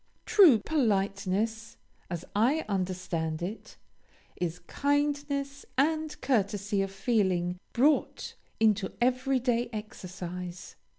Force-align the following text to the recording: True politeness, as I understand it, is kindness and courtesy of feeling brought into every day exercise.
True 0.25 0.57
politeness, 0.57 1.77
as 2.09 2.25
I 2.35 2.65
understand 2.67 3.43
it, 3.43 3.77
is 4.35 4.57
kindness 4.57 5.63
and 5.77 6.19
courtesy 6.21 6.81
of 6.81 6.89
feeling 6.91 7.59
brought 7.71 8.33
into 8.59 8.93
every 8.99 9.39
day 9.39 9.69
exercise. 9.71 10.75